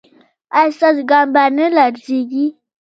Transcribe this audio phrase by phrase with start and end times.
[0.57, 2.45] ایا ستاسو ګام به نه لړزیږي؟